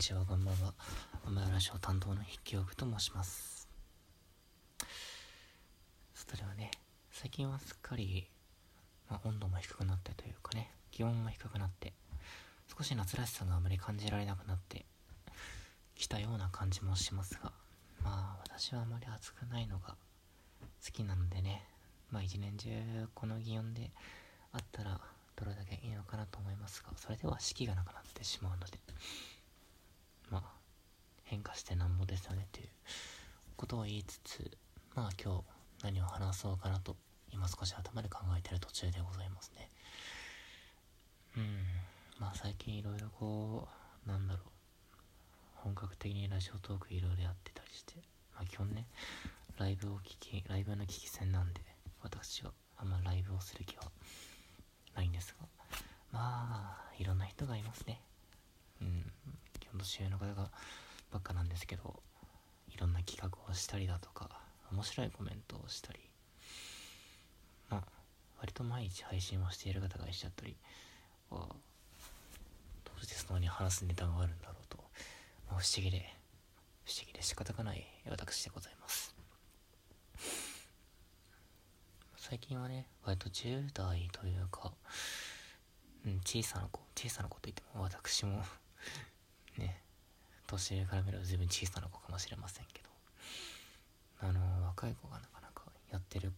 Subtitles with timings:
[0.00, 0.72] にちは、こんばんは。
[1.26, 3.68] 甘やラジオ担当の筆記憶と申します。
[6.14, 6.70] それはね、
[7.12, 8.26] 最近はすっかり、
[9.10, 11.92] ま、温度も低くなってというかね、気温も低くなって、
[12.74, 14.86] 少し夏らしさがあまり感じられなくなって
[15.94, 17.52] きたような感じもしますが、
[18.02, 19.96] まあ、私はあまり暑くないのが
[20.82, 21.62] 好きなのでね、
[22.10, 22.70] まあ、一年中
[23.14, 23.90] この気温で
[24.54, 24.98] あったら、
[25.36, 28.78] どれだけいいのかなと思いますが、それでは四季がなくなってしまうので、
[30.30, 30.42] まあ、
[31.24, 32.68] 変化してなんぼですよねという
[33.56, 34.50] ことを言いつつ、
[34.94, 35.44] まあ今日
[35.84, 36.96] 何を話そうかなと、
[37.32, 39.68] 今少し頭で考えてる途中でございますね。
[41.36, 41.58] うん、
[42.18, 43.68] まあ最近いろいろこ
[44.06, 44.42] う、なんだろう、
[45.56, 47.94] 本格的にラジオトークいろいろやってたりして、
[48.34, 48.86] まあ基本ね、
[49.58, 51.60] ライブを聞き、ライブの聞き戦なんで、
[52.02, 53.84] 私はあんまライブをする気は
[54.96, 55.46] ないんですが、
[56.12, 58.00] まあ、いろんな人がいますね。
[59.80, 60.50] 年上の方が
[61.10, 62.02] ばっかなんですけど、
[62.68, 64.30] いろんな企画をしたりだとか、
[64.72, 65.98] 面白いコメントをしたり、
[67.68, 67.82] まあ、
[68.38, 70.56] 割と毎日配信をしている方がいらっしゃったり、
[71.30, 71.36] ど
[73.00, 74.78] うしてそのに話すネタがあるんだろうと、
[75.48, 76.14] まあ、不思議で、
[76.84, 79.14] 不思議で仕方がない私でございます。
[82.16, 84.72] 最近はね、割と10代というか、
[86.06, 88.44] うん、小さな子、小さな子といっても私も、
[90.50, 92.88] 年上から見ると随分小さな子かもしれませんけど、
[94.28, 96.32] あの、若い子がなかなかやってる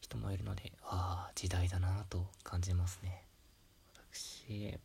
[0.00, 3.24] 人もいるので、ああ、時代だなと感じますね。
[4.12, 4.78] 私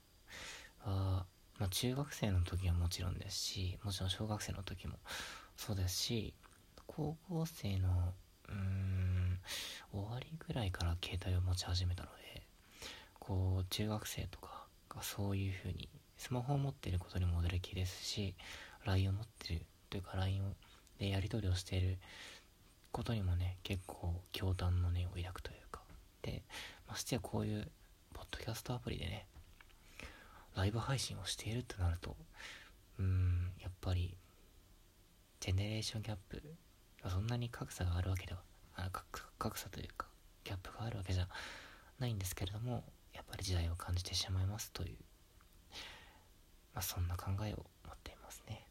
[0.84, 1.26] は、
[1.58, 4.96] まあ、中学生の時はもちろんですし、もちろん小学生の時も
[5.56, 6.34] そうですし、
[6.88, 8.14] 高校生の、
[8.50, 9.06] うーん、
[9.92, 12.44] 終わりぐらいから携帯を持ち始めたので
[13.20, 18.36] こう中学生とかがそういう風にスマホを持っていることにも驚きですし
[18.86, 20.56] LINE を持ってるというか LINE
[21.00, 21.98] でやり取りをしている
[22.92, 25.82] ことにもね結構驚嘆の念を抱くというか。
[26.22, 26.42] で
[26.88, 27.68] ましてやこういう
[28.14, 29.26] ポッドキャストアプリでね
[30.56, 32.16] ライブ配信をしているってなると
[32.98, 34.16] うーんやっぱり
[35.40, 36.42] ジェネレーションギャップ
[37.08, 38.40] そんなに格差があるわけでは
[39.38, 40.08] 格差というか
[40.44, 41.28] ギャップがあるわけじゃ
[42.00, 42.84] ないんですけれども
[43.14, 44.96] やっぱり時代を感じてしまいますという
[46.76, 48.68] まあそんな考えを持っていますね。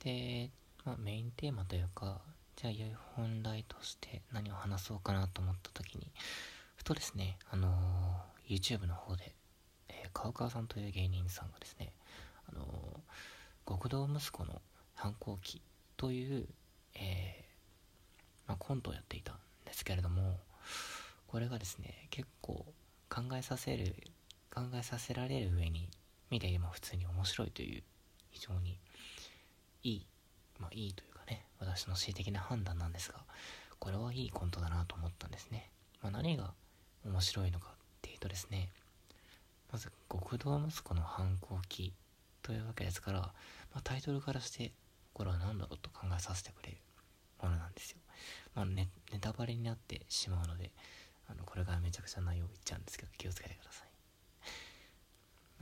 [0.00, 0.50] で、
[0.84, 2.20] まあ、メインテーマというか
[2.56, 6.10] じゃあ良い本題として何を話そうかなと思った時に
[6.76, 9.34] ふとですねあのー、YouTube の方で、
[9.88, 11.92] えー、川川さんという芸人さんがですね
[12.50, 14.60] あのー、極道息子の
[14.94, 15.60] 反抗期
[15.96, 16.46] という、
[16.94, 17.44] え、
[18.46, 20.38] まあ、コントをやっていたんですけれども
[21.26, 22.64] これがですね結構
[23.10, 23.94] 考えさせる
[24.56, 25.90] 考えさせられる上に
[26.30, 27.82] 見て今普通に面白いという
[28.30, 28.78] 非常に
[29.82, 30.06] いい
[30.58, 33.18] まあいいというかね私の恣意的な判断なんですが
[33.78, 35.70] これはいいコントだなと思ったんですね、
[36.02, 36.54] まあ、何が
[37.04, 38.70] 面白いのかっていうとですね
[39.70, 41.92] まず極道息子の反抗期
[42.42, 43.28] というわけですから、ま
[43.74, 44.72] あ、タイトルからして
[45.12, 46.78] これは何だろうと考えさせてくれる
[47.42, 47.98] ものなんですよ。
[48.54, 50.70] まあネ、ネタバレになってしまうので、
[51.28, 53.55] あのこれがめちゃくちゃ内容を言っちゃうんですけど、気をつけて。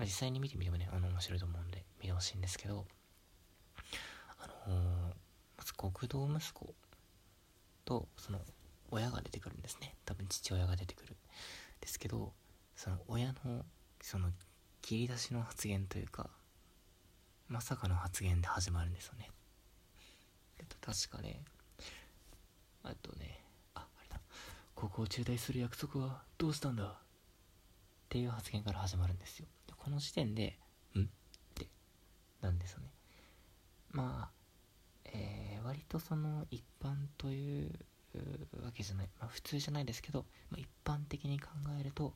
[0.04, 2.87] 実際に見てみてもね、あの面白いと思うんで、見てほしいんですけど、
[4.38, 5.15] あのー、
[5.56, 6.75] まず極道息子
[7.84, 8.41] と、その、
[8.91, 9.97] 親が出てくるんですね。
[10.04, 11.16] 多分父親が出てくる。
[11.81, 12.32] ですけど、
[12.76, 13.65] その親の、
[14.00, 14.31] その、
[14.82, 16.31] 切り出しの発言というか、
[17.48, 19.31] まさかの発言で始まるんですよね。
[20.59, 21.42] えっと、確かね、
[22.82, 23.41] あとね、
[23.75, 24.21] あ、あれだ、
[24.75, 26.98] ここを中退する約束はどうしたんだ？
[28.04, 29.47] っていう発言から始まるんですよ。
[29.66, 30.59] でこの時点で、
[30.97, 31.03] ん？
[31.03, 31.04] っ
[31.54, 31.66] て
[32.41, 32.87] なんですよね。
[33.91, 34.31] まあ、
[35.04, 37.70] えー、割とその一般という
[38.62, 41.48] わけじゃない、まあ普通じゃないですけど、まあ、一般的に考
[41.80, 42.12] えると、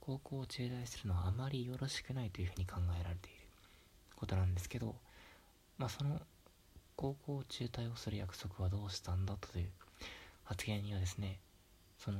[0.00, 3.38] 高校を中退するのはあまりよろしくないというふうに考えられている
[4.16, 4.94] ことなんですけど、
[5.76, 6.20] まあその
[6.96, 9.70] 高校を中退をする約束はどうしたんだという
[10.42, 11.38] 発言にはですね
[11.98, 12.18] その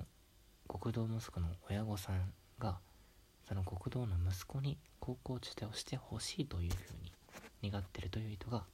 [0.68, 2.78] 国道息子の親御さんが
[3.48, 8.64] その国道の息子に高校中退をしてほしいというふうに願ってるという意図が、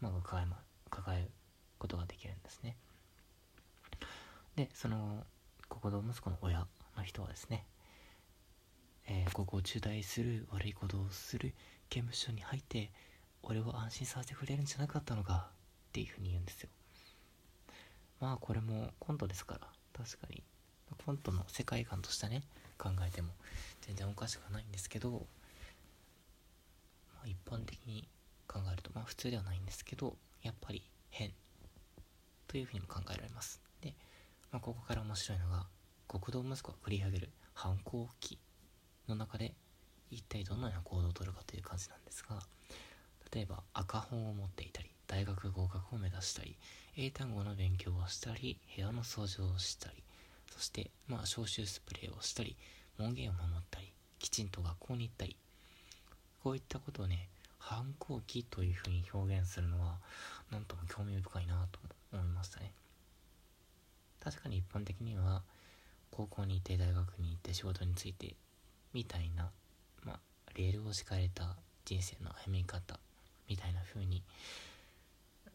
[0.00, 0.56] まあ、抱え,、ま、
[0.88, 1.30] 抱える
[1.78, 2.76] ことができるんですね。
[4.54, 5.24] でその
[5.68, 6.66] 国道息子の親
[6.96, 7.66] の人はですね、
[9.08, 11.54] えー、高校中退する悪いことをする
[11.88, 12.92] 刑務所に入って
[13.42, 15.48] 俺を安心させてくれるんじゃなかったのか
[15.88, 16.68] っていうふうに言うんですよ。
[18.20, 20.44] まあこれもコントですから確かに。
[21.04, 22.42] コントの世界観としてね
[22.78, 23.28] 考えても
[23.82, 25.26] 全然おかしくはないんですけど
[27.24, 28.08] 一般的に
[28.46, 31.32] 考えるとまあ普通ではないんですけどやっぱり変
[32.48, 33.60] というふうにも考えられます。
[33.80, 33.94] で、
[34.50, 35.66] まあ、ここから面白いのが
[36.10, 38.38] 極道息子が繰り上げる反抗期
[39.08, 39.54] の中で
[40.10, 42.40] 一体どのような行動をとるかという感じなんですが
[43.32, 46.56] 例えば赤本を持っていたり大学合格を目指したり
[46.96, 50.02] 英単語の勉強をしたり部屋の掃除をしたり
[50.50, 52.56] そしてまあ消臭スプレーをしたり
[52.98, 55.36] 門限を守ったりきちんと学校に行ったり
[56.42, 59.98] こういったことをね反抗期というふうに表現するのは
[60.50, 61.78] なんとも興味深いなと
[62.12, 62.72] 思いましたね。
[64.22, 65.42] 確かに一般的には
[66.10, 68.34] 高校に行って大学に行って仕事について
[68.92, 69.50] みたいな
[70.04, 70.20] まあ
[70.56, 72.98] レールを敷かれた人生の歩み方
[73.48, 74.22] みたいな風に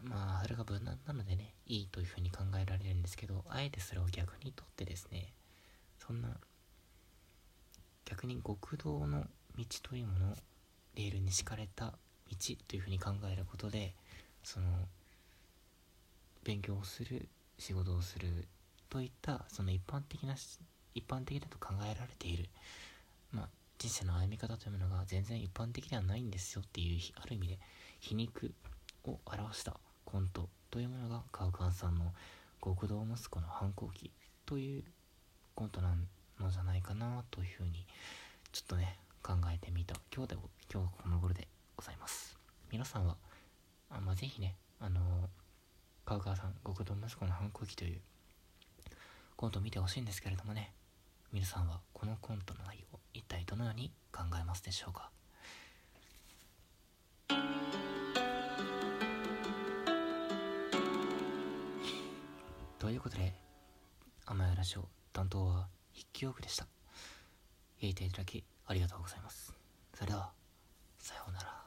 [0.03, 5.33] まあそれが無難なのでねいいというふうに考えられるんですけどあえてそれを逆にとってですね
[6.05, 6.29] そんな
[8.05, 9.25] 逆に極道の
[9.57, 10.35] 道というものを
[10.95, 11.93] レールに敷かれた
[12.29, 12.35] 道
[12.67, 13.93] というふうに考えることで
[14.43, 14.67] その
[16.43, 17.27] 勉強をする
[17.57, 18.47] 仕事をする
[18.89, 20.35] といったその一般的な
[20.93, 22.47] 一般的だと考えられている、
[23.31, 27.59] まあ、人生の歩み方というものが全然一般的ではないんですよっていうある意味で
[27.99, 28.53] 皮肉
[29.11, 29.75] を表した
[30.05, 32.13] コントというものがカウカンさんの
[32.63, 34.11] 極道息子の反抗期
[34.45, 34.83] という
[35.53, 35.95] コントな
[36.39, 37.85] のじゃないかなというふうに
[38.51, 40.37] ちょっとね考えてみた今日で
[40.71, 42.37] 今日この頃でございます。
[42.71, 43.15] 皆さんは
[43.89, 44.99] あまあ、ぜひねあの
[46.05, 48.01] カウカウさん極道息子の反抗期という
[49.35, 50.71] コントを見てほしいんですけれどもね
[51.31, 55.09] 皆さんはこのコントの内容一体どのように考えますでしょうか？
[62.95, 63.33] ということで、
[64.25, 66.65] 甘やラジオ担当は筆記用具でした。
[67.81, 69.53] 聞いていただきありがとうございます。
[69.93, 70.31] それでは、
[70.97, 71.64] さようなら。